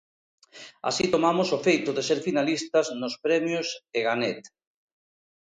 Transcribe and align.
Así 0.89 1.05
tomamos 1.13 1.49
o 1.57 1.59
feito 1.67 1.89
de 1.93 2.03
ser 2.09 2.19
finalistas 2.27 2.85
nos 3.01 3.15
premios 3.25 3.67
Eganet. 3.99 4.41